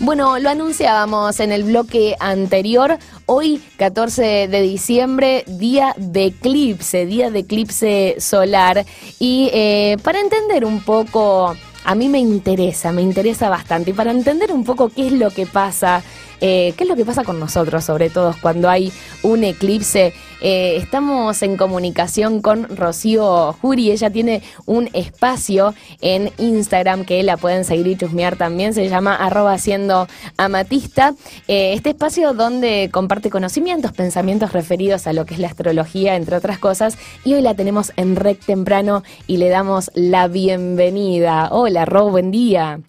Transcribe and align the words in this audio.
Bueno, 0.00 0.38
lo 0.40 0.50
anunciábamos 0.50 1.38
en 1.38 1.52
el 1.52 1.62
bloque 1.62 2.16
anterior. 2.18 2.98
Hoy, 3.26 3.62
14 3.76 4.48
de 4.48 4.60
diciembre, 4.60 5.44
día 5.46 5.94
de 5.96 6.26
eclipse, 6.26 7.06
día 7.06 7.30
de 7.30 7.38
eclipse 7.40 8.16
solar. 8.18 8.84
Y 9.20 9.48
eh, 9.52 9.96
para 10.02 10.18
entender 10.18 10.64
un 10.64 10.82
poco, 10.82 11.54
a 11.84 11.94
mí 11.94 12.08
me 12.08 12.18
interesa, 12.18 12.90
me 12.90 13.02
interesa 13.02 13.48
bastante. 13.48 13.90
Y 13.90 13.94
para 13.94 14.10
entender 14.10 14.52
un 14.52 14.64
poco 14.64 14.88
qué 14.88 15.06
es 15.06 15.12
lo 15.12 15.30
que 15.30 15.46
pasa 15.46 16.02
eh, 16.42 16.74
qué 16.76 16.82
es 16.82 16.90
lo 16.90 16.96
que 16.96 17.04
pasa 17.04 17.22
con 17.22 17.38
nosotros, 17.38 17.84
sobre 17.84 18.10
todo 18.10 18.34
cuando 18.42 18.68
hay 18.68 18.92
un 19.22 19.44
eclipse. 19.44 20.12
Eh, 20.40 20.76
estamos 20.76 21.40
en 21.42 21.56
comunicación 21.56 22.42
con 22.42 22.64
Rocío 22.76 23.52
Juri, 23.62 23.92
ella 23.92 24.10
tiene 24.10 24.42
un 24.66 24.90
espacio 24.92 25.72
en 26.00 26.32
Instagram 26.38 27.04
que 27.04 27.22
la 27.22 27.36
pueden 27.36 27.64
seguir 27.64 27.86
y 27.86 27.96
chusmear 27.96 28.34
también, 28.34 28.74
se 28.74 28.88
llama 28.88 29.14
arroba 29.14 29.56
siendo 29.58 30.08
amatista. 30.36 31.14
Eh, 31.46 31.74
este 31.74 31.90
espacio 31.90 32.34
donde 32.34 32.90
comparte 32.92 33.30
conocimientos, 33.30 33.92
pensamientos 33.92 34.52
referidos 34.52 35.06
a 35.06 35.12
lo 35.12 35.26
que 35.26 35.34
es 35.34 35.40
la 35.40 35.46
astrología, 35.46 36.16
entre 36.16 36.34
otras 36.34 36.58
cosas, 36.58 36.98
y 37.24 37.34
hoy 37.34 37.42
la 37.42 37.54
tenemos 37.54 37.92
en 37.94 38.16
rec 38.16 38.44
temprano 38.44 39.04
y 39.28 39.36
le 39.36 39.48
damos 39.48 39.92
la 39.94 40.26
bienvenida. 40.26 41.50
Hola, 41.52 41.84
Ro, 41.84 42.10
buen 42.10 42.32
día. 42.32 42.80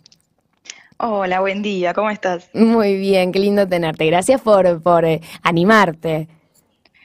Hola, 1.05 1.41
buen 1.41 1.61
día, 1.61 1.93
¿cómo 1.93 2.09
estás? 2.09 2.49
Muy 2.53 2.95
bien, 2.95 3.33
qué 3.33 3.39
lindo 3.39 3.67
tenerte. 3.67 4.05
Gracias 4.05 4.39
por, 4.39 4.81
por 4.81 5.03
eh, 5.03 5.19
animarte. 5.41 6.29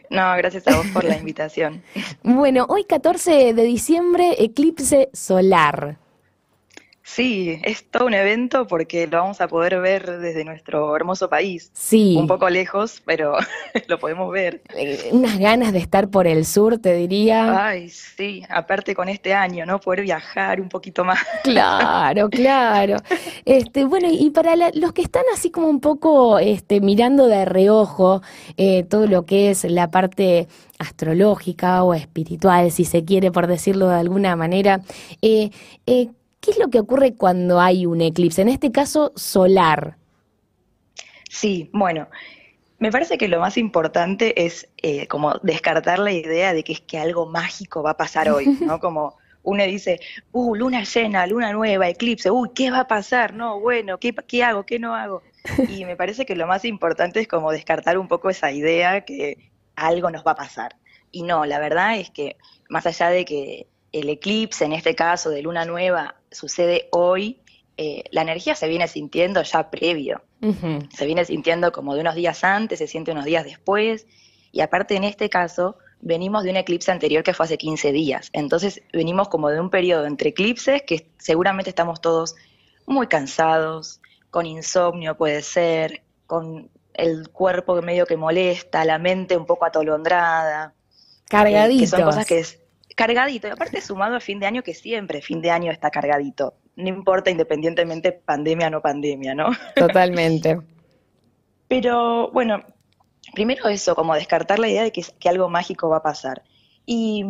No, 0.08 0.36
gracias 0.36 0.68
a 0.68 0.76
vos 0.76 0.86
por 0.94 1.02
la 1.02 1.16
invitación. 1.18 1.82
bueno, 2.22 2.64
hoy 2.68 2.84
14 2.84 3.54
de 3.54 3.62
diciembre, 3.64 4.36
eclipse 4.38 5.10
solar. 5.12 5.98
Sí, 7.08 7.58
es 7.64 7.90
todo 7.90 8.06
un 8.06 8.12
evento 8.12 8.66
porque 8.66 9.06
lo 9.06 9.18
vamos 9.18 9.40
a 9.40 9.48
poder 9.48 9.80
ver 9.80 10.18
desde 10.20 10.44
nuestro 10.44 10.94
hermoso 10.94 11.30
país. 11.30 11.70
Sí. 11.72 12.14
Un 12.18 12.26
poco 12.26 12.50
lejos, 12.50 13.02
pero 13.04 13.32
lo 13.88 13.98
podemos 13.98 14.30
ver. 14.30 14.60
Eh, 14.76 15.08
unas 15.10 15.38
ganas 15.38 15.72
de 15.72 15.78
estar 15.78 16.10
por 16.10 16.26
el 16.26 16.44
sur, 16.44 16.78
te 16.78 16.94
diría. 16.94 17.66
Ay, 17.66 17.88
sí, 17.88 18.42
aparte 18.50 18.94
con 18.94 19.08
este 19.08 19.32
año, 19.32 19.64
¿no? 19.64 19.80
Poder 19.80 20.02
viajar 20.02 20.60
un 20.60 20.68
poquito 20.68 21.04
más. 21.04 21.18
Claro, 21.42 22.28
claro. 22.28 22.96
Este, 23.46 23.86
bueno, 23.86 24.08
y 24.10 24.30
para 24.30 24.54
los 24.74 24.92
que 24.92 25.00
están 25.00 25.24
así 25.32 25.50
como 25.50 25.68
un 25.68 25.80
poco 25.80 26.38
este, 26.38 26.80
mirando 26.80 27.26
de 27.26 27.46
reojo 27.46 28.20
eh, 28.58 28.84
todo 28.84 29.06
lo 29.06 29.24
que 29.24 29.50
es 29.50 29.64
la 29.64 29.90
parte 29.90 30.46
astrológica 30.78 31.82
o 31.84 31.94
espiritual, 31.94 32.70
si 32.70 32.84
se 32.84 33.04
quiere, 33.04 33.32
por 33.32 33.46
decirlo 33.46 33.88
de 33.88 33.96
alguna 33.96 34.36
manera, 34.36 34.82
eh, 35.22 35.50
eh 35.86 36.08
¿Qué 36.40 36.52
es 36.52 36.58
lo 36.58 36.68
que 36.68 36.80
ocurre 36.80 37.14
cuando 37.14 37.60
hay 37.60 37.86
un 37.86 38.00
eclipse? 38.00 38.42
En 38.42 38.48
este 38.48 38.72
caso, 38.72 39.12
solar. 39.16 39.96
Sí, 41.28 41.70
bueno, 41.72 42.08
me 42.78 42.90
parece 42.92 43.18
que 43.18 43.28
lo 43.28 43.40
más 43.40 43.56
importante 43.56 44.44
es 44.46 44.68
eh, 44.78 45.06
como 45.08 45.34
descartar 45.42 45.98
la 45.98 46.12
idea 46.12 46.54
de 46.54 46.62
que 46.62 46.72
es 46.72 46.80
que 46.80 46.98
algo 46.98 47.26
mágico 47.26 47.82
va 47.82 47.90
a 47.90 47.96
pasar 47.96 48.30
hoy, 48.30 48.46
¿no? 48.60 48.78
Como 48.80 49.16
uno 49.42 49.64
dice, 49.64 50.00
uh, 50.32 50.54
luna 50.54 50.84
llena, 50.84 51.26
luna 51.26 51.52
nueva, 51.52 51.88
eclipse, 51.88 52.30
uy, 52.30 52.50
¿qué 52.54 52.70
va 52.70 52.80
a 52.80 52.88
pasar? 52.88 53.34
No, 53.34 53.60
bueno, 53.60 53.98
¿qué, 53.98 54.14
qué 54.14 54.44
hago? 54.44 54.64
¿Qué 54.64 54.78
no 54.78 54.94
hago? 54.94 55.22
Y 55.68 55.84
me 55.84 55.96
parece 55.96 56.26
que 56.26 56.36
lo 56.36 56.46
más 56.46 56.64
importante 56.64 57.20
es 57.20 57.28
como 57.28 57.50
descartar 57.50 57.98
un 57.98 58.08
poco 58.08 58.30
esa 58.30 58.52
idea 58.52 59.04
que 59.04 59.50
algo 59.74 60.10
nos 60.10 60.24
va 60.24 60.32
a 60.32 60.36
pasar. 60.36 60.76
Y 61.10 61.22
no, 61.22 61.46
la 61.46 61.58
verdad 61.58 61.98
es 61.98 62.10
que 62.10 62.36
más 62.68 62.86
allá 62.86 63.08
de 63.08 63.24
que 63.24 63.66
el 63.92 64.08
eclipse, 64.10 64.64
en 64.64 64.72
este 64.72 64.94
caso 64.94 65.30
de 65.30 65.42
luna 65.42 65.64
nueva, 65.64 66.16
sucede 66.30 66.88
hoy, 66.92 67.40
eh, 67.76 68.04
la 68.10 68.22
energía 68.22 68.54
se 68.54 68.68
viene 68.68 68.88
sintiendo 68.88 69.42
ya 69.42 69.70
previo. 69.70 70.22
Se 70.96 71.06
viene 71.06 71.24
sintiendo 71.24 71.72
como 71.72 71.94
de 71.94 72.00
unos 72.00 72.14
días 72.14 72.44
antes, 72.44 72.78
se 72.78 72.86
siente 72.86 73.12
unos 73.12 73.24
días 73.24 73.44
después. 73.44 74.06
Y 74.52 74.60
aparte 74.60 74.96
en 74.96 75.04
este 75.04 75.28
caso, 75.28 75.76
venimos 76.00 76.44
de 76.44 76.50
un 76.50 76.56
eclipse 76.56 76.90
anterior 76.90 77.22
que 77.22 77.34
fue 77.34 77.46
hace 77.46 77.58
15 77.58 77.92
días. 77.92 78.30
Entonces 78.32 78.82
venimos 78.92 79.28
como 79.28 79.48
de 79.50 79.60
un 79.60 79.70
periodo 79.70 80.06
entre 80.06 80.30
eclipses 80.30 80.82
que 80.82 81.08
seguramente 81.18 81.70
estamos 81.70 82.00
todos 82.00 82.34
muy 82.86 83.06
cansados, 83.06 84.00
con 84.30 84.46
insomnio 84.46 85.16
puede 85.16 85.42
ser, 85.42 86.02
con 86.26 86.70
el 86.94 87.28
cuerpo 87.30 87.80
medio 87.80 88.06
que 88.06 88.16
molesta, 88.16 88.84
la 88.84 88.98
mente 88.98 89.36
un 89.36 89.46
poco 89.46 89.64
atolondrada. 89.64 90.74
Cargaditos. 91.28 91.76
Eh, 91.76 91.80
que 91.80 91.86
son 91.86 92.02
cosas 92.02 92.26
que 92.26 92.38
es, 92.40 92.58
cargadito. 92.98 93.46
Y 93.46 93.50
aparte 93.50 93.80
sumado 93.80 94.16
a 94.16 94.20
fin 94.20 94.40
de 94.40 94.46
año, 94.46 94.62
que 94.62 94.74
siempre 94.74 95.22
fin 95.22 95.40
de 95.40 95.52
año 95.52 95.70
está 95.70 95.90
cargadito. 95.90 96.54
No 96.74 96.88
importa 96.88 97.30
independientemente 97.30 98.12
pandemia 98.12 98.66
o 98.66 98.70
no 98.70 98.82
pandemia, 98.82 99.34
¿no? 99.34 99.50
Totalmente. 99.76 100.58
Pero 101.68 102.30
bueno, 102.32 102.62
primero 103.34 103.68
eso, 103.68 103.94
como 103.94 104.14
descartar 104.14 104.58
la 104.58 104.68
idea 104.68 104.82
de 104.82 104.90
que, 104.90 105.02
que 105.18 105.28
algo 105.28 105.48
mágico 105.48 105.88
va 105.88 105.98
a 105.98 106.02
pasar. 106.02 106.42
Y 106.86 107.24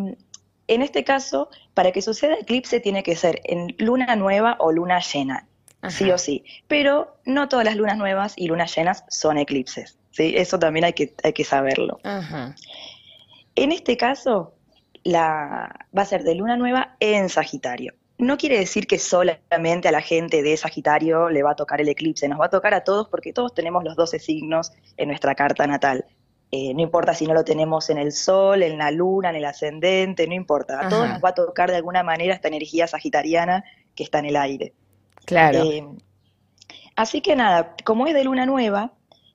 en 0.69 0.83
este 0.83 1.05
caso, 1.05 1.51
para 1.75 1.93
que 1.93 2.01
suceda 2.01 2.35
eclipse 2.41 2.81
tiene 2.81 3.03
que 3.03 3.15
ser 3.15 3.41
en 3.45 3.75
luna 3.79 4.17
nueva 4.17 4.57
o 4.61 4.73
luna 4.73 5.01
llena, 5.01 5.49
sí 5.89 6.11
o 6.11 6.17
sí. 6.17 6.45
Pero 6.67 7.19
no 7.27 7.49
todas 7.49 7.67
las 7.67 7.77
lunas 7.77 7.99
nuevas 7.99 8.35
y 8.37 8.47
lunas 8.47 8.75
llenas 8.75 9.05
son 9.09 9.37
eclipses. 9.37 9.99
¿sí? 10.13 10.35
Eso 10.37 10.59
también 10.59 10.85
hay 10.87 10.95
que, 10.95 11.15
hay 11.23 11.33
que 11.35 11.45
saberlo. 11.45 11.99
En 13.55 13.73
este 13.73 13.97
caso, 13.97 14.55
la, 15.05 15.87
va 15.97 16.03
a 16.03 16.07
ser 16.07 16.23
de 16.23 16.35
luna 16.35 16.57
nueva 16.57 16.97
en 17.01 17.29
Sagitario. 17.29 17.95
No 18.19 18.37
quiere 18.37 18.59
decir 18.59 18.87
que 18.87 18.99
solamente 18.99 19.89
a 19.89 19.93
la 19.93 20.01
gente 20.01 20.43
de 20.43 20.57
Sagitario 20.57 21.29
le 21.29 21.43
va 21.43 21.53
a 21.53 21.57
tocar 21.57 21.81
el 21.81 21.89
eclipse, 21.89 22.27
nos 22.29 22.41
va 22.41 22.47
a 22.47 22.51
tocar 22.51 22.75
a 22.75 22.83
todos 22.83 23.09
porque 23.09 23.33
todos 23.33 23.55
tenemos 23.55 23.85
los 23.85 23.95
12 23.95 24.19
signos 24.19 24.73
en 24.97 25.09
nuestra 25.09 25.35
carta 25.37 25.67
natal. 25.67 26.05
Eh, 26.51 26.73
no 26.75 26.81
importa 26.81 27.15
si 27.15 27.27
no 27.27 27.35
lo 27.35 27.45
tenemos 27.45 27.91
en 27.91 27.99
el 27.99 28.13
sol, 28.13 28.63
en 28.63 28.79
la 28.79 28.91
luna, 28.91 29.31
en 29.31 29.37
el 29.37 29.45
ascendente, 29.45 30.27
no 30.27 30.35
importa. 30.35 30.81
A 30.81 30.89
todos 30.89 31.09
nos 31.09 31.23
va 31.23 31.29
a 31.29 31.35
tocar 31.35 31.71
de 31.71 31.77
alguna 31.77 32.03
manera 32.03 32.35
esta 32.35 32.49
energía 32.49 32.87
sagitariana 32.87 33.65
que 33.95 34.03
está 34.03 34.19
en 34.19 34.27
el 34.27 34.37
aire. 34.37 34.73
Claro. 35.25 35.63
Eh, 35.63 35.87
así 36.97 37.21
que 37.21 37.37
nada, 37.37 37.77
como 37.85 38.07
es 38.07 38.15
de 38.15 38.25
luna 38.25 38.47
nueva, 38.47 38.93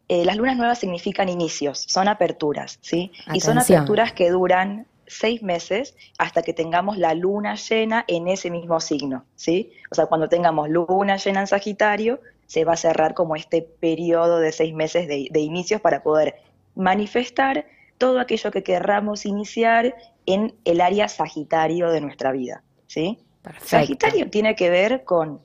eh, 0.09 0.25
las 0.25 0.35
lunas 0.35 0.57
nuevas 0.57 0.79
significan 0.79 1.29
inicios, 1.29 1.85
son 1.87 2.07
aperturas, 2.07 2.79
¿sí? 2.81 3.11
Y 3.33 3.39
son 3.39 3.57
aperturas 3.57 4.11
que 4.11 4.29
duran 4.29 4.87
seis 5.07 5.43
meses 5.43 5.95
hasta 6.17 6.41
que 6.41 6.53
tengamos 6.53 6.97
la 6.97 7.13
luna 7.13 7.55
llena 7.55 8.05
en 8.07 8.27
ese 8.27 8.49
mismo 8.49 8.79
signo, 8.79 9.25
¿sí? 9.35 9.71
O 9.91 9.95
sea, 9.95 10.05
cuando 10.05 10.29
tengamos 10.29 10.69
luna 10.69 11.17
llena 11.17 11.41
en 11.41 11.47
Sagitario, 11.47 12.19
se 12.45 12.65
va 12.65 12.73
a 12.73 12.77
cerrar 12.77 13.13
como 13.13 13.35
este 13.35 13.61
periodo 13.61 14.39
de 14.39 14.51
seis 14.51 14.73
meses 14.73 15.07
de, 15.07 15.39
inicios 15.39 15.81
para 15.81 16.03
poder 16.03 16.35
manifestar 16.75 17.65
todo 17.97 18.19
aquello 18.19 18.51
que 18.51 18.63
querramos 18.63 19.25
iniciar 19.25 19.95
en 20.25 20.55
el 20.65 20.81
área 20.81 21.07
Sagitario 21.07 21.89
de 21.89 22.01
nuestra 22.01 22.31
vida, 22.31 22.63
¿sí? 22.87 23.19
Sagitario 23.61 24.29
tiene 24.29 24.55
que 24.55 24.69
ver 24.69 25.03
con 25.03 25.41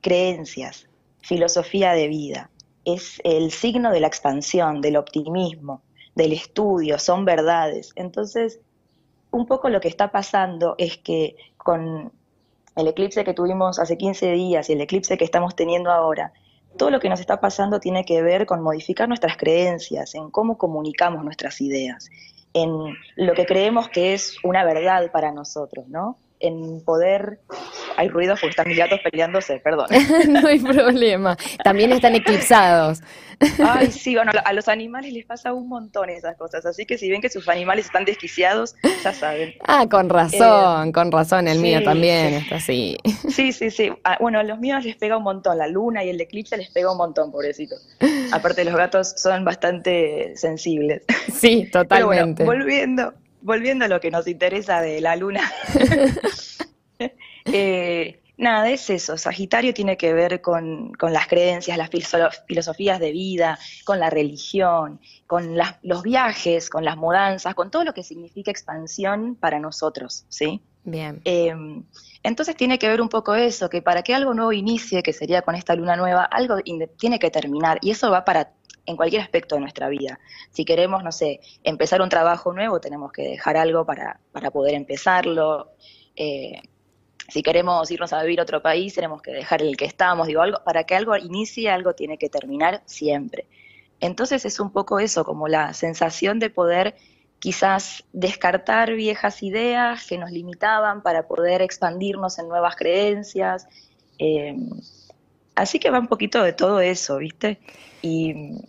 creencias, 0.00 0.88
filosofía 1.20 1.92
de 1.92 2.08
vida, 2.08 2.50
es 2.94 3.20
el 3.24 3.50
signo 3.50 3.90
de 3.90 4.00
la 4.00 4.06
expansión, 4.06 4.80
del 4.80 4.96
optimismo, 4.96 5.82
del 6.14 6.32
estudio, 6.32 6.98
son 6.98 7.24
verdades. 7.24 7.92
Entonces, 7.96 8.60
un 9.30 9.46
poco 9.46 9.68
lo 9.68 9.80
que 9.80 9.88
está 9.88 10.10
pasando 10.10 10.74
es 10.78 10.98
que 10.98 11.36
con 11.56 12.12
el 12.76 12.88
eclipse 12.88 13.24
que 13.24 13.34
tuvimos 13.34 13.78
hace 13.78 13.98
15 13.98 14.32
días 14.32 14.70
y 14.70 14.72
el 14.72 14.80
eclipse 14.80 15.18
que 15.18 15.24
estamos 15.24 15.56
teniendo 15.56 15.90
ahora, 15.90 16.32
todo 16.76 16.90
lo 16.90 17.00
que 17.00 17.08
nos 17.08 17.20
está 17.20 17.40
pasando 17.40 17.80
tiene 17.80 18.04
que 18.04 18.22
ver 18.22 18.46
con 18.46 18.62
modificar 18.62 19.08
nuestras 19.08 19.36
creencias, 19.36 20.14
en 20.14 20.30
cómo 20.30 20.56
comunicamos 20.56 21.24
nuestras 21.24 21.60
ideas, 21.60 22.08
en 22.54 22.70
lo 23.16 23.34
que 23.34 23.46
creemos 23.46 23.88
que 23.88 24.14
es 24.14 24.36
una 24.44 24.64
verdad 24.64 25.10
para 25.10 25.32
nosotros, 25.32 25.88
¿no? 25.88 26.16
En 26.40 26.84
poder 26.84 27.40
hay 27.96 28.08
ruidos 28.08 28.40
porque 28.40 28.50
están 28.50 28.68
mis 28.68 28.78
gatos 28.78 29.00
peleándose, 29.02 29.58
perdón. 29.58 29.88
no 30.28 30.46
hay 30.46 30.60
problema. 30.60 31.36
También 31.64 31.92
están 31.92 32.14
eclipsados. 32.14 33.00
Ay, 33.64 33.90
sí, 33.92 34.14
bueno, 34.16 34.32
a 34.44 34.52
los 34.52 34.68
animales 34.68 35.12
les 35.12 35.24
pasa 35.24 35.52
un 35.52 35.68
montón 35.68 36.10
esas 36.10 36.36
cosas, 36.36 36.66
así 36.66 36.86
que 36.86 36.98
si 36.98 37.08
ven 37.10 37.20
que 37.20 37.30
sus 37.30 37.48
animales 37.48 37.86
están 37.86 38.04
desquiciados, 38.04 38.74
ya 39.04 39.12
saben. 39.12 39.54
Ah, 39.64 39.86
con 39.88 40.08
razón, 40.08 40.88
eh, 40.88 40.92
con 40.92 41.12
razón, 41.12 41.46
el 41.46 41.60
mío 41.60 41.82
también 41.82 42.34
está 42.34 42.56
así. 42.56 42.96
Sí, 43.28 43.52
sí, 43.52 43.70
sí. 43.70 43.92
Ah, 44.04 44.16
bueno, 44.20 44.40
a 44.40 44.42
los 44.42 44.58
míos 44.58 44.84
les 44.84 44.96
pega 44.96 45.16
un 45.16 45.22
montón, 45.22 45.58
la 45.58 45.68
luna 45.68 46.04
y 46.04 46.10
el 46.10 46.20
eclipse 46.20 46.56
les 46.56 46.70
pega 46.70 46.90
un 46.90 46.98
montón, 46.98 47.30
pobrecitos. 47.30 47.86
Aparte, 48.32 48.64
los 48.64 48.74
gatos 48.74 49.14
son 49.16 49.44
bastante 49.44 50.36
sensibles. 50.36 51.02
Sí, 51.32 51.68
totalmente. 51.72 52.44
volviendo, 52.44 53.14
volviendo 53.40 53.84
a 53.84 53.88
lo 53.88 54.00
que 54.00 54.10
nos 54.10 54.26
interesa 54.26 54.80
de 54.80 55.00
la 55.00 55.16
luna. 55.16 55.50
Eh, 57.50 58.20
nada, 58.36 58.68
es 58.68 58.90
eso. 58.90 59.16
Sagitario 59.16 59.72
tiene 59.72 59.96
que 59.96 60.12
ver 60.12 60.42
con, 60.42 60.92
las 61.00 61.26
creencias, 61.28 61.78
las 61.78 61.88
filosofías 62.46 63.00
de 63.00 63.12
vida, 63.12 63.58
con 63.84 64.00
la 64.00 64.10
religión, 64.10 65.00
con 65.26 65.56
los 65.82 66.02
viajes, 66.02 66.68
con 66.68 66.84
las 66.84 66.96
mudanzas, 66.96 67.54
con 67.54 67.70
todo 67.70 67.84
lo 67.84 67.94
que 67.94 68.02
significa 68.02 68.50
expansión 68.50 69.34
para 69.36 69.60
nosotros, 69.60 70.26
¿sí? 70.28 70.60
Bien. 70.90 71.20
Em, 71.24 71.84
entonces 72.22 72.56
tiene 72.56 72.78
que 72.78 72.88
ver 72.88 73.00
un 73.00 73.08
poco 73.08 73.34
eso, 73.34 73.68
que 73.68 73.82
para 73.82 74.02
que 74.02 74.14
algo 74.14 74.32
nuevo 74.32 74.52
inicie, 74.52 75.02
que 75.02 75.12
sería 75.12 75.42
con 75.42 75.54
esta 75.54 75.74
luna 75.74 75.96
nueva, 75.96 76.24
algo 76.24 76.56
tiene 76.96 77.18
que 77.18 77.30
terminar. 77.30 77.78
Y 77.82 77.90
eso 77.90 78.10
va 78.10 78.24
para 78.24 78.52
en 78.86 78.96
cualquier 78.96 79.20
aspecto 79.20 79.54
de 79.54 79.60
nuestra 79.60 79.90
vida. 79.90 80.18
Si 80.50 80.64
queremos, 80.64 81.04
no 81.04 81.12
sé, 81.12 81.40
empezar 81.62 82.00
un 82.00 82.08
trabajo 82.08 82.54
nuevo, 82.54 82.80
tenemos 82.80 83.12
que 83.12 83.22
dejar 83.22 83.58
algo 83.58 83.84
para, 83.84 84.18
para 84.32 84.50
poder 84.50 84.74
empezarlo. 84.74 85.72
Eh, 86.16 86.62
si 87.28 87.42
queremos 87.42 87.90
irnos 87.90 88.14
a 88.14 88.22
vivir 88.22 88.40
a 88.40 88.44
otro 88.44 88.62
país, 88.62 88.94
tenemos 88.94 89.20
que 89.20 89.32
dejar 89.32 89.60
el 89.60 89.76
que 89.76 89.84
estamos. 89.84 90.26
Digo, 90.26 90.40
algo, 90.40 90.64
para 90.64 90.84
que 90.84 90.94
algo 90.94 91.14
inicie, 91.18 91.68
algo 91.68 91.92
tiene 91.92 92.16
que 92.16 92.30
terminar 92.30 92.82
siempre. 92.86 93.46
Entonces 94.00 94.46
es 94.46 94.58
un 94.58 94.72
poco 94.72 95.00
eso, 95.00 95.22
como 95.22 95.48
la 95.48 95.74
sensación 95.74 96.38
de 96.38 96.48
poder 96.48 96.94
quizás 97.38 98.04
descartar 98.12 98.94
viejas 98.94 99.42
ideas 99.42 100.06
que 100.06 100.18
nos 100.18 100.30
limitaban 100.30 101.02
para 101.02 101.26
poder 101.26 101.62
expandirnos 101.62 102.38
en 102.38 102.48
nuevas 102.48 102.76
creencias. 102.76 103.66
Eh, 104.18 104.56
así 105.54 105.78
que 105.78 105.90
va 105.90 106.00
un 106.00 106.08
poquito 106.08 106.42
de 106.42 106.52
todo 106.52 106.80
eso, 106.80 107.18
¿viste? 107.18 107.60
Y 108.02 108.62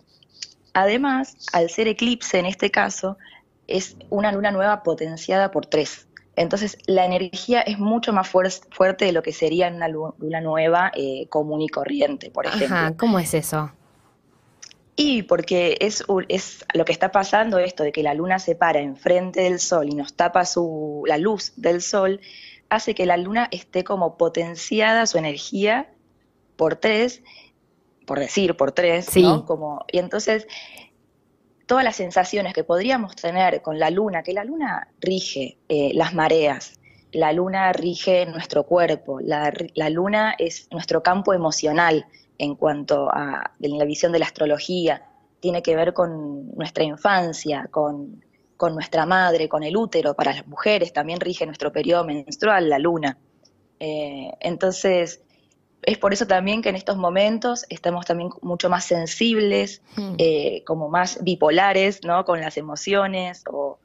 además, 0.72 1.36
al 1.52 1.70
ser 1.70 1.88
eclipse 1.88 2.38
en 2.38 2.46
este 2.46 2.70
caso, 2.70 3.18
es 3.66 3.96
una 4.08 4.32
luna 4.32 4.50
nueva 4.50 4.82
potenciada 4.82 5.50
por 5.50 5.66
tres. 5.66 6.06
Entonces, 6.36 6.78
la 6.86 7.04
energía 7.04 7.60
es 7.60 7.78
mucho 7.78 8.12
más 8.12 8.28
fuerte 8.28 9.04
de 9.04 9.12
lo 9.12 9.22
que 9.22 9.32
sería 9.32 9.68
una 9.68 9.88
luna 9.88 10.40
nueva 10.40 10.90
eh, 10.94 11.26
común 11.28 11.60
y 11.60 11.68
corriente, 11.68 12.30
por 12.30 12.46
ejemplo. 12.46 12.76
Ajá, 12.76 12.96
¿cómo 12.96 13.18
es 13.18 13.34
eso? 13.34 13.72
Y 15.02 15.22
porque 15.22 15.78
es, 15.80 16.04
es 16.28 16.66
lo 16.74 16.84
que 16.84 16.92
está 16.92 17.10
pasando 17.10 17.58
esto 17.58 17.84
de 17.84 17.90
que 17.90 18.02
la 18.02 18.12
luna 18.12 18.38
se 18.38 18.54
para 18.54 18.80
enfrente 18.80 19.40
del 19.40 19.58
sol 19.58 19.88
y 19.88 19.94
nos 19.94 20.12
tapa 20.12 20.44
su, 20.44 21.04
la 21.06 21.16
luz 21.16 21.54
del 21.56 21.80
sol, 21.80 22.20
hace 22.68 22.94
que 22.94 23.06
la 23.06 23.16
luna 23.16 23.48
esté 23.50 23.82
como 23.82 24.18
potenciada 24.18 25.06
su 25.06 25.16
energía 25.16 25.90
por 26.56 26.76
tres, 26.76 27.22
por 28.06 28.18
decir, 28.18 28.58
por 28.58 28.72
tres, 28.72 29.16
¿no? 29.16 29.46
Como, 29.46 29.86
y 29.90 29.98
entonces 29.98 30.46
todas 31.64 31.82
las 31.82 31.96
sensaciones 31.96 32.52
que 32.52 32.64
podríamos 32.64 33.16
tener 33.16 33.62
con 33.62 33.78
la 33.78 33.88
luna, 33.88 34.22
que 34.22 34.34
la 34.34 34.44
luna 34.44 34.88
rige 35.00 35.56
eh, 35.70 35.92
las 35.94 36.12
mareas, 36.12 36.78
la 37.12 37.32
luna 37.32 37.72
rige 37.72 38.26
nuestro 38.26 38.64
cuerpo, 38.64 39.18
la, 39.20 39.50
la 39.74 39.88
luna 39.88 40.34
es 40.38 40.68
nuestro 40.70 41.02
campo 41.02 41.32
emocional, 41.32 42.04
en 42.40 42.54
cuanto 42.54 43.10
a 43.12 43.52
la 43.58 43.84
visión 43.84 44.12
de 44.12 44.18
la 44.18 44.24
astrología, 44.24 45.02
tiene 45.40 45.62
que 45.62 45.76
ver 45.76 45.92
con 45.92 46.54
nuestra 46.56 46.84
infancia, 46.84 47.68
con, 47.70 48.24
nuestra 48.72 49.04
madre, 49.04 49.46
con 49.46 49.62
el 49.62 49.76
útero, 49.76 50.14
para 50.14 50.32
las 50.32 50.46
mujeres 50.46 50.92
también 50.94 51.20
rige 51.20 51.44
nuestro 51.44 51.70
periodo 51.70 52.04
menstrual, 52.04 52.70
la 52.70 52.78
luna. 52.78 53.18
Eh, 53.78 54.32
entonces, 54.40 55.22
es 55.82 55.98
por 55.98 56.14
eso 56.14 56.26
también 56.26 56.62
que 56.62 56.70
en 56.70 56.76
estos 56.76 56.96
momentos 56.96 57.66
estamos 57.68 58.06
también 58.06 58.30
mucho 58.40 58.70
más 58.70 58.84
sensibles, 58.86 59.82
hmm. 59.96 60.14
eh, 60.16 60.62
como 60.64 60.88
más 60.88 61.22
bipolares, 61.22 62.00
¿no? 62.04 62.24
Con 62.24 62.40
las 62.40 62.56
emociones. 62.56 63.44
O 63.50 63.78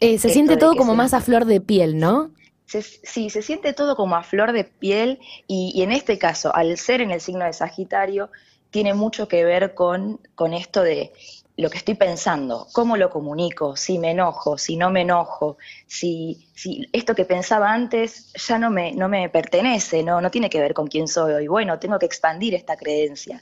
eh, 0.00 0.18
se 0.18 0.30
siente 0.30 0.56
todo 0.56 0.74
como 0.74 0.96
más 0.96 1.14
a 1.14 1.20
flor 1.20 1.44
de 1.44 1.60
piel, 1.60 1.98
¿no? 1.98 2.32
Sí, 2.66 3.30
se 3.30 3.42
siente 3.42 3.72
todo 3.72 3.96
como 3.96 4.16
a 4.16 4.22
flor 4.22 4.52
de 4.52 4.64
piel 4.64 5.18
y, 5.46 5.82
en 5.82 5.92
este 5.92 6.18
caso, 6.18 6.54
al 6.54 6.76
ser 6.78 7.00
en 7.00 7.10
el 7.10 7.20
signo 7.20 7.44
de 7.44 7.52
Sagitario, 7.52 8.30
tiene 8.70 8.94
mucho 8.94 9.28
que 9.28 9.44
ver 9.44 9.74
con, 9.74 10.20
con 10.34 10.52
esto 10.52 10.82
de 10.82 11.12
lo 11.56 11.70
que 11.70 11.78
estoy 11.78 11.94
pensando, 11.94 12.66
cómo 12.72 12.96
lo 12.96 13.10
comunico, 13.10 13.76
si 13.76 13.98
me 13.98 14.10
enojo, 14.10 14.58
si 14.58 14.76
no 14.76 14.90
me 14.90 15.02
enojo, 15.02 15.56
si, 15.86 16.48
si 16.52 16.88
esto 16.92 17.14
que 17.14 17.24
pensaba 17.24 17.72
antes 17.72 18.32
ya 18.32 18.58
no 18.58 18.70
me, 18.70 18.92
no 18.92 19.08
me 19.08 19.28
pertenece, 19.28 20.02
no, 20.02 20.20
no 20.20 20.30
tiene 20.32 20.50
que 20.50 20.60
ver 20.60 20.74
con 20.74 20.88
quién 20.88 21.06
soy 21.06 21.32
hoy. 21.32 21.46
Bueno, 21.46 21.78
tengo 21.78 21.98
que 22.00 22.06
expandir 22.06 22.54
esta 22.54 22.76
creencia. 22.76 23.40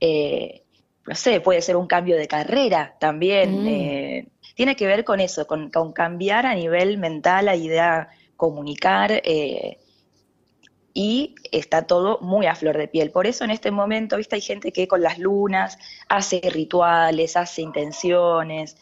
Eh, 0.00 0.64
no 1.06 1.14
sé, 1.14 1.40
puede 1.40 1.62
ser 1.62 1.76
un 1.76 1.86
cambio 1.86 2.16
de 2.16 2.26
carrera 2.26 2.96
también. 2.98 3.62
Mm. 3.62 3.68
Eh, 3.68 4.28
tiene 4.56 4.74
que 4.74 4.86
ver 4.86 5.04
con 5.04 5.20
eso, 5.20 5.46
con, 5.46 5.70
con, 5.70 5.92
cambiar 5.92 6.46
a 6.46 6.54
nivel 6.54 6.98
mental 6.98 7.46
la 7.46 7.54
idea 7.54 8.08
comunicar 8.36 9.12
eh, 9.12 9.78
y 10.94 11.34
está 11.50 11.86
todo 11.86 12.18
muy 12.20 12.46
a 12.46 12.54
flor 12.54 12.76
de 12.76 12.88
piel. 12.88 13.10
Por 13.10 13.26
eso 13.26 13.44
en 13.44 13.50
este 13.50 13.70
momento, 13.70 14.16
viste, 14.16 14.36
hay 14.36 14.42
gente 14.42 14.72
que 14.72 14.88
con 14.88 15.02
las 15.02 15.18
lunas 15.18 15.78
hace 16.08 16.40
rituales, 16.50 17.36
hace 17.36 17.62
intenciones, 17.62 18.76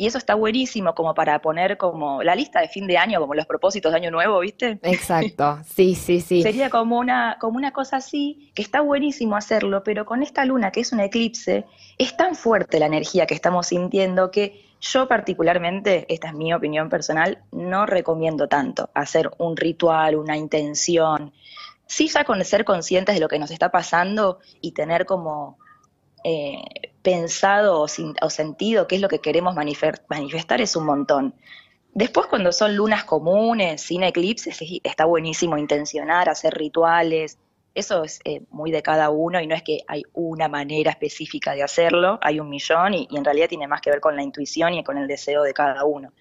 y 0.00 0.06
eso 0.06 0.16
está 0.16 0.34
buenísimo 0.34 0.94
como 0.94 1.12
para 1.12 1.42
poner 1.42 1.76
como 1.76 2.22
la 2.22 2.34
lista 2.34 2.62
de 2.62 2.68
fin 2.68 2.86
de 2.86 2.96
año, 2.96 3.20
como 3.20 3.34
los 3.34 3.44
propósitos 3.44 3.92
de 3.92 3.98
año 3.98 4.10
nuevo, 4.10 4.40
¿viste? 4.40 4.78
Exacto, 4.80 5.58
sí, 5.76 5.94
sí, 5.94 6.22
sí. 6.22 6.42
Sería 6.42 6.70
como 6.70 6.98
una, 6.98 7.36
como 7.38 7.58
una 7.58 7.70
cosa 7.70 7.98
así, 7.98 8.50
que 8.54 8.62
está 8.62 8.80
buenísimo 8.80 9.36
hacerlo, 9.36 9.82
pero 9.84 10.06
con 10.06 10.22
esta 10.22 10.46
luna, 10.46 10.72
que 10.72 10.80
es 10.80 10.94
un 10.94 11.00
eclipse, 11.00 11.66
es 11.98 12.16
tan 12.16 12.34
fuerte 12.34 12.78
la 12.78 12.86
energía 12.86 13.26
que 13.26 13.34
estamos 13.34 13.66
sintiendo 13.66 14.30
que 14.30 14.64
yo 14.80 15.06
particularmente, 15.06 16.06
esta 16.08 16.28
es 16.28 16.34
mi 16.34 16.54
opinión 16.54 16.88
personal, 16.88 17.42
no 17.52 17.84
recomiendo 17.84 18.48
tanto 18.48 18.88
hacer 18.94 19.30
un 19.36 19.54
ritual, 19.54 20.16
una 20.16 20.34
intención. 20.34 21.34
Sí 21.84 22.08
ya 22.08 22.24
con 22.24 22.42
ser 22.42 22.64
conscientes 22.64 23.16
de 23.16 23.20
lo 23.20 23.28
que 23.28 23.38
nos 23.38 23.50
está 23.50 23.70
pasando 23.70 24.38
y 24.62 24.72
tener 24.72 25.04
como 25.04 25.58
eh, 26.24 26.89
pensado 27.02 27.80
o, 27.80 27.88
sentido 27.88 28.86
qué 28.86 28.96
es 28.96 29.00
lo 29.00 29.08
que 29.08 29.20
queremos 29.20 29.54
manifestar 29.54 30.60
es 30.60 30.76
un 30.76 30.86
montón. 30.86 31.34
Después 31.92 32.26
cuando 32.26 32.52
son 32.52 32.76
lunas 32.76 33.04
comunes, 33.04 33.82
sin 33.82 34.02
eclipses, 34.02 34.58
está 34.84 35.06
buenísimo 35.06 35.58
intencionar, 35.58 36.28
hacer 36.28 36.54
rituales, 36.54 37.38
eso 37.74 38.04
es 38.04 38.20
eh, 38.24 38.42
muy 38.50 38.70
de 38.70 38.82
cada 38.82 39.10
uno 39.10 39.40
y 39.40 39.46
no 39.46 39.54
es 39.54 39.62
que 39.62 39.80
hay 39.86 40.02
una 40.12 40.48
manera 40.48 40.90
específica 40.90 41.54
de 41.54 41.62
hacerlo, 41.62 42.18
hay 42.22 42.40
un 42.40 42.48
millón 42.48 42.94
y, 42.94 43.08
en 43.10 43.24
realidad 43.24 43.48
tiene 43.48 43.66
más 43.66 43.80
que 43.80 43.90
ver 43.90 44.00
con 44.00 44.16
la 44.16 44.22
intuición 44.22 44.74
y 44.74 44.84
con 44.84 44.98
el 44.98 45.08
deseo 45.08 45.42
de 45.42 45.54
cada 45.54 45.84
uno. 45.84 46.12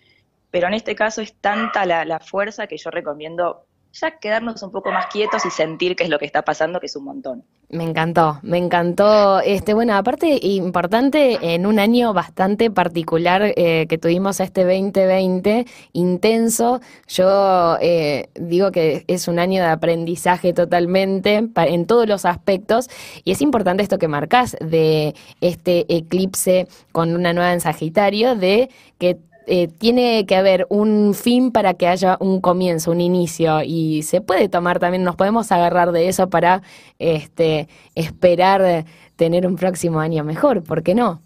Pero 0.52 0.68
en 0.68 0.74
este 0.74 0.96
caso 0.96 1.22
es 1.22 1.34
tanta 1.36 1.86
la 1.86 2.20
fuerza 2.20 2.66
que 2.66 2.78
yo 2.78 2.90
recomiendo 2.90 3.66
ya 4.00 4.18
quedarnos 4.20 4.62
un 4.64 4.72
poco 4.72 4.92
más 4.92 5.08
quietos 5.08 5.46
y 5.46 5.50
sentir 5.50 5.96
qué 5.96 6.04
es 6.04 6.10
lo 6.10 6.20
que 6.20 6.26
está 6.26 6.44
pasando, 6.44 6.80
que 6.80 6.88
es 6.88 6.96
un 6.96 7.06
montón. 7.06 7.44
Me 7.72 7.84
encantó, 7.84 8.40
me 8.42 8.58
encantó. 8.58 9.42
Este, 9.42 9.76
bueno, 9.76 9.96
aparte 9.96 10.40
importante 10.42 11.54
en 11.54 11.68
un 11.68 11.78
año 11.78 12.14
bastante 12.14 12.72
particular 12.72 13.54
eh, 13.56 13.86
que 13.88 13.98
tuvimos 14.00 14.40
este 14.40 14.64
2020 14.64 15.68
intenso. 15.94 16.82
Yo 17.08 17.78
eh, 17.80 18.30
digo 18.34 18.72
que 18.72 19.04
es 19.08 19.28
un 19.28 19.38
año 19.38 19.62
de 19.62 19.70
aprendizaje 19.70 20.52
totalmente 20.52 21.48
en 21.56 21.86
todos 21.86 22.08
los 22.08 22.26
aspectos 22.26 22.90
y 23.24 23.32
es 23.32 23.42
importante 23.42 23.84
esto 23.84 24.00
que 24.00 24.08
marcas 24.08 24.58
de 24.60 25.14
este 25.40 25.86
eclipse 25.96 26.68
con 26.92 27.16
una 27.16 27.34
nueva 27.34 27.54
en 27.54 27.62
Sagitario 27.62 28.36
de 28.36 28.70
que 28.98 29.20
eh, 29.50 29.68
tiene 29.68 30.26
que 30.26 30.36
haber 30.36 30.68
un 30.70 31.14
fin 31.14 31.52
para 31.52 31.74
que 31.74 31.88
haya 31.88 32.18
un 32.20 32.40
comienzo, 32.40 32.92
un 32.92 33.02
inicio, 33.02 33.62
y 33.64 34.04
se 34.04 34.22
puede 34.22 34.48
tomar 34.48 34.80
también, 34.80 35.04
nos 35.04 35.16
podemos 35.16 35.52
agarrar 35.52 35.92
de 35.92 36.08
eso 36.08 36.30
para 36.30 36.62
este, 37.00 37.68
esperar 37.96 38.86
tener 39.16 39.48
un 39.48 39.56
próximo 39.56 40.00
año 40.00 40.24
mejor, 40.24 40.64
¿por 40.64 40.84
qué 40.84 40.94
no? 40.96 41.22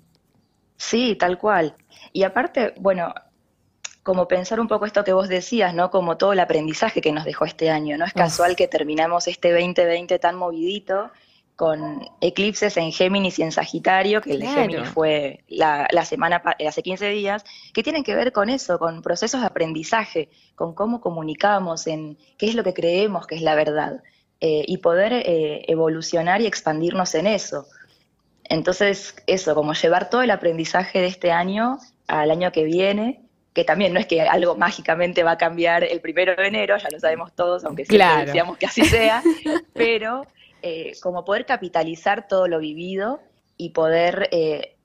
Sí, 0.77 1.15
tal 1.19 1.37
cual. 1.37 1.75
Y 2.11 2.23
aparte, 2.23 2.73
bueno, 2.79 3.13
como 4.03 4.27
pensar 4.27 4.59
un 4.59 4.67
poco 4.67 4.85
esto 4.85 5.03
que 5.03 5.13
vos 5.13 5.29
decías, 5.29 5.73
¿no? 5.73 5.89
Como 5.89 6.17
todo 6.17 6.33
el 6.33 6.39
aprendizaje 6.39 7.01
que 7.01 7.11
nos 7.11 7.23
dejó 7.23 7.45
este 7.45 7.69
año. 7.69 7.97
No 7.97 8.05
es 8.05 8.13
casual 8.13 8.55
que 8.55 8.67
terminamos 8.67 9.27
este 9.27 9.51
2020 9.51 10.19
tan 10.19 10.35
movidito 10.35 11.11
con 11.55 12.01
eclipses 12.21 12.77
en 12.77 12.91
Géminis 12.91 13.37
y 13.39 13.43
en 13.43 13.51
Sagitario, 13.51 14.21
que 14.21 14.31
el 14.31 14.39
de 14.39 14.47
Géminis 14.47 14.89
fue 14.89 15.43
la, 15.47 15.87
semana 16.05 16.41
hace 16.67 16.81
15 16.81 17.09
días, 17.09 17.45
que 17.73 17.83
tienen 17.83 18.03
que 18.03 18.15
ver 18.15 18.31
con 18.31 18.49
eso, 18.49 18.79
con 18.79 19.01
procesos 19.01 19.41
de 19.41 19.47
aprendizaje, 19.47 20.29
con 20.55 20.73
cómo 20.73 20.99
comunicamos, 20.99 21.87
en 21.87 22.17
qué 22.37 22.47
es 22.47 22.55
lo 22.55 22.63
que 22.63 22.73
creemos 22.73 23.27
que 23.27 23.35
es 23.35 23.41
la 23.41 23.55
verdad, 23.55 24.01
eh, 24.41 24.65
y 24.67 24.77
poder 24.77 25.13
eh, 25.13 25.65
evolucionar 25.67 26.41
y 26.41 26.47
expandirnos 26.47 27.13
en 27.15 27.27
eso. 27.27 27.67
Entonces, 28.45 29.15
eso, 29.27 29.55
como 29.55 29.73
llevar 29.73 30.09
todo 30.09 30.21
el 30.21 30.31
aprendizaje 30.31 30.99
de 30.99 31.07
este 31.07 31.31
año 31.31 31.77
al 32.07 32.31
año 32.31 32.51
que 32.51 32.63
viene, 32.63 33.21
que 33.53 33.63
también 33.63 33.93
no 33.93 33.99
es 33.99 34.07
que 34.07 34.21
algo 34.21 34.55
mágicamente 34.55 35.23
va 35.23 35.31
a 35.31 35.37
cambiar 35.37 35.83
el 35.83 36.01
primero 36.01 36.35
de 36.35 36.47
enero, 36.47 36.77
ya 36.77 36.89
lo 36.91 36.99
sabemos 36.99 37.33
todos, 37.33 37.63
aunque 37.63 37.85
siempre 37.85 38.25
decíamos 38.25 38.57
que 38.57 38.65
así 38.65 38.83
sea, 38.83 39.21
pero 39.73 40.25
eh, 40.63 40.93
como 41.01 41.25
poder 41.25 41.45
capitalizar 41.45 42.27
todo 42.27 42.47
lo 42.47 42.59
vivido 42.59 43.19
y 43.57 43.71
poder 43.71 44.29
eh, 44.31 44.75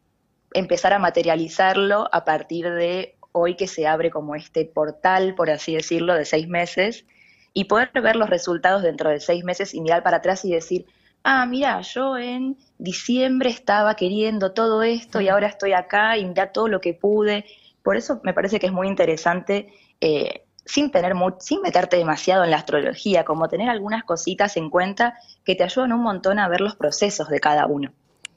empezar 0.52 0.92
a 0.92 0.98
materializarlo 0.98 2.08
a 2.12 2.24
partir 2.24 2.70
de 2.70 3.16
hoy 3.32 3.54
que 3.54 3.68
se 3.68 3.86
abre 3.86 4.10
como 4.10 4.34
este 4.34 4.64
portal, 4.64 5.34
por 5.34 5.50
así 5.50 5.74
decirlo, 5.74 6.14
de 6.14 6.24
seis 6.24 6.48
meses, 6.48 7.06
y 7.54 7.64
poder 7.64 7.90
ver 8.02 8.16
los 8.16 8.28
resultados 8.28 8.82
dentro 8.82 9.10
de 9.10 9.20
seis 9.20 9.44
meses 9.44 9.72
y 9.72 9.80
mirar 9.80 10.02
para 10.02 10.18
atrás 10.18 10.44
y 10.44 10.52
decir, 10.52 10.86
ah, 11.22 11.46
mira, 11.46 11.80
yo 11.82 12.18
en 12.18 12.56
diciembre 12.78 13.50
estaba 13.50 13.94
queriendo 13.94 14.52
todo 14.52 14.82
esto 14.82 15.20
y 15.20 15.28
ahora 15.28 15.46
estoy 15.46 15.72
acá 15.72 16.16
y 16.18 16.24
mira 16.24 16.52
todo 16.52 16.68
lo 16.68 16.80
que 16.80 16.94
pude. 16.94 17.44
Por 17.82 17.96
eso 17.96 18.20
me 18.24 18.34
parece 18.34 18.58
que 18.58 18.66
es 18.66 18.72
muy 18.72 18.88
interesante 18.88 19.72
eh, 20.00 20.42
sin 20.68 20.90
tener 20.90 21.14
sin 21.40 21.62
meterte 21.62 21.96
demasiado 21.96 22.44
en 22.44 22.50
la 22.50 22.58
astrología, 22.58 23.24
como 23.24 23.48
tener 23.48 23.70
algunas 23.70 24.04
cositas 24.04 24.56
en 24.56 24.68
cuenta 24.68 25.14
que 25.44 25.54
te 25.54 25.64
ayudan 25.64 25.92
un 25.92 26.02
montón 26.02 26.38
a 26.38 26.48
ver 26.48 26.60
los 26.60 26.76
procesos 26.76 27.28
de 27.28 27.40
cada 27.40 27.66
uno. 27.66 27.90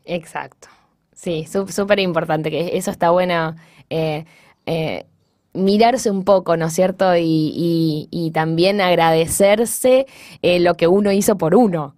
Exacto. 0.05 0.69
Sí, 1.13 1.45
súper 1.45 1.99
importante, 1.99 2.49
que 2.49 2.77
eso 2.77 2.89
está 2.89 3.11
bueno. 3.11 3.55
Eh, 3.89 4.25
eh, 4.65 5.05
mirarse 5.53 6.09
un 6.09 6.23
poco, 6.23 6.55
¿no 6.55 6.67
es 6.67 6.73
cierto? 6.73 7.11
Y, 7.17 8.31
también 8.33 8.79
agradecerse 8.79 10.05
eh, 10.41 10.59
lo 10.61 10.75
que 10.75 10.87
uno 10.87 11.11
hizo 11.11 11.37
por 11.37 11.53
uno. 11.53 11.95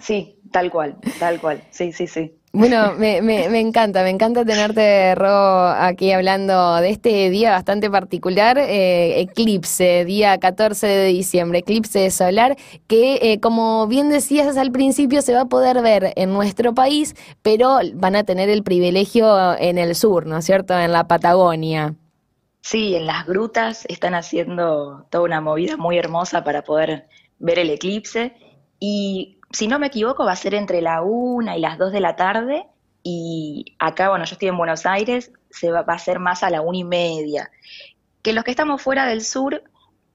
Sí, 0.00 0.40
tal 0.50 0.70
cual, 0.70 0.96
tal 1.20 1.40
cual. 1.40 1.62
Sí, 1.70 1.92
sí, 1.92 2.06
sí. 2.06 2.34
Bueno, 2.58 2.94
me, 2.94 3.20
me, 3.20 3.50
me, 3.50 3.60
encanta, 3.60 4.02
me 4.02 4.08
encanta 4.08 4.42
tenerte, 4.42 5.14
Ro, 5.14 5.66
aquí 5.68 6.10
hablando 6.12 6.76
de 6.76 6.88
este 6.88 7.28
día 7.28 7.50
bastante 7.50 7.90
particular, 7.90 8.56
eh, 8.56 9.20
eclipse, 9.20 10.06
día 10.06 10.38
14 10.38 10.86
de 10.86 11.08
diciembre, 11.08 11.58
eclipse 11.58 12.10
solar, 12.10 12.56
que 12.86 13.18
eh, 13.20 13.40
como 13.40 13.86
bien 13.88 14.08
decías 14.08 14.56
al 14.56 14.72
principio 14.72 15.20
se 15.20 15.34
va 15.34 15.42
a 15.42 15.44
poder 15.44 15.82
ver 15.82 16.14
en 16.16 16.32
nuestro 16.32 16.74
país, 16.74 17.14
pero 17.42 17.80
van 17.92 18.16
a 18.16 18.24
tener 18.24 18.48
el 18.48 18.62
privilegio 18.62 19.54
en 19.58 19.76
el 19.76 19.94
sur, 19.94 20.24
¿no 20.24 20.38
es 20.38 20.46
cierto?, 20.46 20.78
en 20.78 20.92
la 20.92 21.06
Patagonia. 21.06 21.94
Sí, 22.62 22.94
en 22.94 23.04
las 23.04 23.26
grutas 23.26 23.84
están 23.90 24.14
haciendo 24.14 25.04
toda 25.10 25.24
una 25.24 25.42
movida 25.42 25.76
muy 25.76 25.98
hermosa 25.98 26.42
para 26.42 26.64
poder 26.64 27.06
ver 27.38 27.58
el 27.58 27.68
eclipse 27.68 28.32
y 28.80 29.35
si 29.50 29.68
no 29.68 29.78
me 29.78 29.86
equivoco, 29.86 30.24
va 30.24 30.32
a 30.32 30.36
ser 30.36 30.54
entre 30.54 30.82
la 30.82 31.02
una 31.02 31.56
y 31.56 31.60
las 31.60 31.78
dos 31.78 31.92
de 31.92 32.00
la 32.00 32.16
tarde. 32.16 32.66
Y 33.02 33.76
acá, 33.78 34.08
bueno, 34.08 34.24
yo 34.24 34.32
estoy 34.32 34.48
en 34.48 34.58
Buenos 34.58 34.84
Aires, 34.84 35.30
se 35.50 35.70
va, 35.70 35.80
a 35.80 35.98
ser 35.98 36.18
más 36.18 36.42
a 36.42 36.50
la 36.50 36.60
una 36.60 36.78
y 36.78 36.84
media. 36.84 37.50
Que 38.22 38.32
los 38.32 38.42
que 38.42 38.50
estamos 38.50 38.82
fuera 38.82 39.06
del 39.06 39.22
sur, 39.22 39.62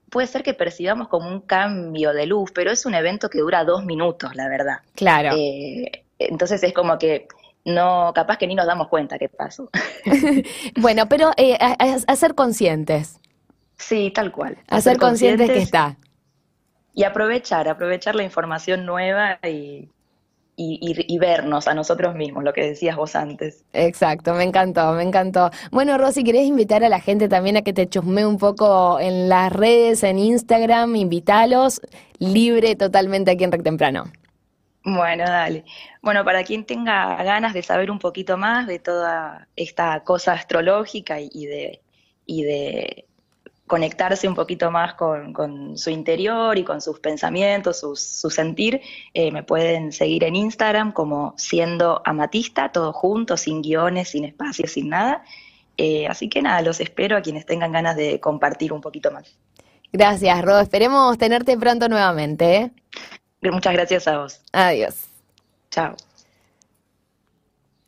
puede 0.10 0.28
ser 0.28 0.44
que 0.44 0.54
percibamos 0.54 1.08
como 1.08 1.30
un 1.30 1.42
cambio 1.42 2.12
de 2.14 2.26
luz, 2.26 2.52
pero 2.54 2.72
es 2.72 2.86
un 2.86 2.94
evento 2.94 3.30
que 3.30 3.40
dura 3.40 3.64
dos 3.64 3.86
minutos, 3.86 4.36
la 4.36 4.50
verdad. 4.50 4.80
Claro. 4.96 5.36
Eh, 5.38 6.04
entonces 6.20 6.62
es 6.64 6.74
como 6.74 6.98
que 6.98 7.28
no, 7.64 8.12
capaz 8.14 8.38
que 8.38 8.48
ni 8.48 8.56
nos 8.56 8.68
damos 8.68 8.90
cuenta 8.90 9.18
qué 9.18 9.30
pasó. 9.30 9.70
bueno, 10.76 11.08
pero 11.08 11.32
eh, 11.38 11.58
a, 11.60 12.16
ser 12.16 12.36
conscientes. 12.36 13.20
Sí, 13.78 14.12
tal 14.14 14.32
cual. 14.32 14.58
A, 14.68 14.82
ser 14.82 14.98
conscientes 14.98 15.50
que 15.50 15.60
está 15.60 15.98
y 16.94 17.04
aprovechar, 17.04 17.68
aprovechar 17.68 18.16
la 18.16 18.24
información 18.24 18.86
nueva 18.86 19.40
y, 19.44 19.90
y, 20.58 21.18
vernos 21.18 21.68
a 21.68 21.74
nosotros 21.74 22.16
mismos, 22.16 22.44
lo 22.44 22.54
que 22.54 22.66
decías 22.66 22.96
vos 22.96 23.16
antes. 23.16 23.64
Exacto, 23.74 24.34
me 24.34 24.44
encantó, 24.44 24.94
me 24.94 25.04
encantó. 25.04 25.50
Bueno, 25.72 25.98
Rosy, 25.98 26.24
¿querés 26.24 26.46
invitar 26.46 26.84
a 26.84 26.90
la 26.90 27.00
gente 27.00 27.30
también 27.30 27.58
a 27.58 27.62
que 27.62 27.74
te 27.74 27.88
chusme 27.88 28.26
un 28.26 28.38
poco 28.38 29.00
en 29.00 29.30
las 29.30 29.52
redes, 29.52 30.04
en 30.04 30.20
Instagram? 30.20 30.96
Invitalos, 30.96 31.82
libre 32.20 32.76
totalmente 32.76 33.32
aquí 33.32 33.44
en 33.44 33.52
Rec 33.52 33.64
Temprano. 33.64 34.06
Bueno, 34.84 35.24
dale. 35.26 35.64
Bueno, 36.02 36.26
para 36.26 36.44
quien 36.44 36.66
tenga 36.66 37.24
ganas 37.24 37.54
de 37.54 37.62
saber 37.62 37.92
un 37.92 38.00
poquito 38.00 38.38
más 38.38 38.68
de 38.68 38.80
toda 38.80 39.48
esta 39.56 40.04
cosa 40.04 40.34
astrológica 40.34 41.20
y 41.20 41.46
de, 41.46 41.82
y 42.26 42.44
de 42.44 43.06
conectarse 43.72 44.28
un 44.28 44.36
poquito 44.36 44.70
más 44.70 44.96
con, 44.96 45.78
su 45.78 45.90
interior 45.92 46.58
y 46.58 46.66
con 46.66 46.82
sus 46.82 47.00
pensamientos, 47.00 47.80
su 47.80 48.30
sentir, 48.30 48.82
eh, 49.14 49.32
me 49.32 49.44
pueden 49.44 49.94
seguir 49.94 50.26
en 50.26 50.36
Instagram 50.36 50.92
como 50.92 51.34
siendo 51.38 52.02
amatista, 52.04 52.74
todo 52.74 52.92
junto, 52.92 53.38
sin 53.38 53.62
guiones, 53.62 54.10
sin 54.10 54.26
espacios, 54.26 54.74
sin 54.74 54.90
nada. 54.90 55.24
Eh, 55.78 56.06
así 56.06 56.28
que 56.28 56.42
nada, 56.42 56.62
los 56.62 56.82
espero 56.82 57.16
a 57.16 57.22
quienes 57.22 57.46
tengan 57.46 57.72
ganas 57.72 57.96
de 57.96 58.20
compartir 58.20 58.74
un 58.74 58.82
poquito 58.82 59.10
más. 59.10 59.38
Gracias, 59.94 60.42
Ro. 60.42 60.60
Esperemos 60.60 61.18
tenerte 61.18 61.58
pronto 61.58 61.88
nuevamente. 61.88 62.56
¿eh? 62.58 62.72
Muchas 63.54 63.72
gracias 63.72 64.06
a 64.06 64.18
vos. 64.18 64.42
Adiós. 64.52 64.96
Chao. 65.70 65.96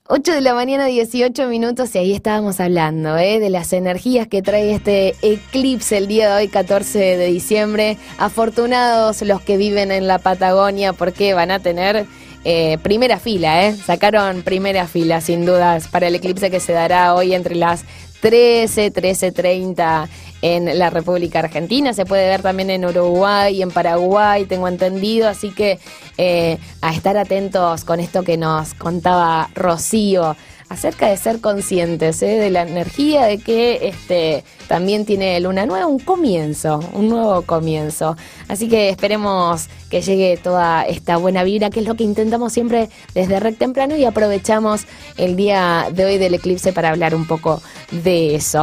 8 0.05 0.33
de 0.33 0.41
la 0.41 0.53
mañana, 0.53 0.87
18 0.87 1.47
minutos, 1.47 1.95
y 1.95 1.97
ahí 1.97 2.13
estábamos 2.13 2.59
hablando 2.59 3.17
¿eh? 3.17 3.39
de 3.39 3.49
las 3.49 3.71
energías 3.71 4.27
que 4.27 4.41
trae 4.41 4.73
este 4.73 5.15
eclipse 5.21 5.97
el 5.97 6.07
día 6.07 6.29
de 6.29 6.41
hoy, 6.41 6.47
14 6.49 6.99
de 6.99 7.27
diciembre. 7.27 7.97
Afortunados 8.17 9.21
los 9.21 9.39
que 9.39 9.55
viven 9.55 9.93
en 9.93 10.05
la 10.07 10.19
Patagonia 10.19 10.91
porque 10.91 11.33
van 11.33 11.51
a 11.51 11.59
tener 11.59 12.05
eh, 12.43 12.77
primera 12.83 13.17
fila, 13.17 13.65
¿eh? 13.65 13.77
sacaron 13.77 14.41
primera 14.41 14.87
fila 14.87 15.21
sin 15.21 15.45
dudas 15.45 15.87
para 15.87 16.09
el 16.09 16.15
eclipse 16.15 16.51
que 16.51 16.59
se 16.59 16.73
dará 16.73 17.15
hoy 17.15 17.33
entre 17.33 17.55
las 17.55 17.85
13, 18.19 18.91
13.30 18.91 20.09
en 20.43 20.77
la 20.77 20.89
República 20.89 21.39
Argentina, 21.39 21.93
se 21.93 22.05
puede 22.05 22.27
ver 22.27 22.41
también 22.41 22.69
en 22.69 22.83
Uruguay 22.83 23.55
y 23.55 23.61
en 23.61 23.71
Paraguay, 23.71 24.43
tengo 24.43 24.67
entendido, 24.67 25.29
así 25.29 25.51
que 25.51 25.79
eh, 26.17 26.57
a 26.81 26.93
estar 26.93 27.17
atentos 27.17 27.85
con 27.85 28.01
esto 28.01 28.23
que 28.23 28.35
nos 28.35 28.73
contaba 28.73 29.49
Rocío 29.55 30.35
acerca 30.73 31.07
de 31.07 31.17
ser 31.17 31.39
conscientes 31.39 32.21
¿eh? 32.23 32.39
de 32.39 32.49
la 32.49 32.63
energía, 32.63 33.25
de 33.25 33.37
que 33.37 33.87
este 33.87 34.43
también 34.67 35.05
tiene 35.05 35.39
luna 35.39 35.65
nueva, 35.65 35.85
un 35.85 35.99
comienzo, 35.99 36.79
un 36.93 37.09
nuevo 37.09 37.43
comienzo. 37.43 38.17
Así 38.47 38.67
que 38.67 38.89
esperemos 38.89 39.67
que 39.89 40.01
llegue 40.01 40.37
toda 40.37 40.83
esta 40.83 41.17
buena 41.17 41.43
vibra, 41.43 41.69
que 41.69 41.81
es 41.81 41.85
lo 41.85 41.95
que 41.95 42.03
intentamos 42.03 42.51
siempre 42.51 42.89
desde 43.13 43.39
Rec 43.39 43.57
Temprano 43.57 43.95
y 43.95 44.03
aprovechamos 44.03 44.85
el 45.17 45.35
día 45.35 45.87
de 45.93 46.05
hoy 46.05 46.17
del 46.17 46.33
eclipse 46.33 46.73
para 46.73 46.89
hablar 46.89 47.13
un 47.13 47.27
poco 47.27 47.61
de 47.91 48.35
eso. 48.35 48.61